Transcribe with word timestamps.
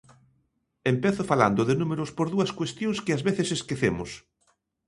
Empezo 0.93 1.21
falando 1.31 1.61
de 1.69 1.75
números 1.81 2.11
por 2.17 2.27
dúas 2.33 2.51
cuestións 2.59 2.97
que 3.05 3.15
as 3.17 3.21
veces 3.27 3.49
esquecemos. 3.57 4.09